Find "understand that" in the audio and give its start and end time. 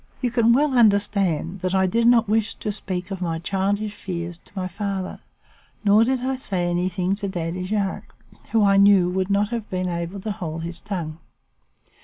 0.75-1.75